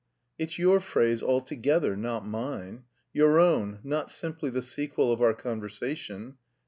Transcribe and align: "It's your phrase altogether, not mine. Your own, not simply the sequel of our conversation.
"It's 0.39 0.57
your 0.57 0.79
phrase 0.79 1.21
altogether, 1.21 1.95
not 1.95 2.25
mine. 2.25 2.85
Your 3.13 3.37
own, 3.39 3.77
not 3.83 4.09
simply 4.09 4.49
the 4.49 4.63
sequel 4.63 5.11
of 5.11 5.21
our 5.21 5.35
conversation. 5.35 6.37